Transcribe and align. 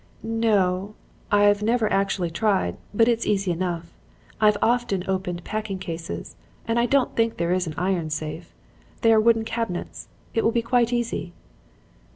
"'No, 0.23 0.95
I've 1.31 1.61
never 1.61 1.87
actually 1.93 2.31
tried, 2.31 2.75
but 2.91 3.07
it's 3.07 3.27
easy 3.27 3.51
enough. 3.51 3.93
I've 4.41 4.57
often 4.59 5.03
opened 5.07 5.43
packing 5.43 5.77
cases. 5.77 6.35
And 6.67 6.79
I 6.79 6.87
don't 6.87 7.15
think 7.15 7.37
there 7.37 7.53
is 7.53 7.67
an 7.67 7.75
iron 7.77 8.09
safe. 8.09 8.51
They 9.01 9.13
are 9.13 9.21
wooden 9.21 9.45
cabinets. 9.45 10.07
It 10.33 10.43
will 10.43 10.49
be 10.49 10.63
quite 10.63 10.91
easy.' 10.91 11.33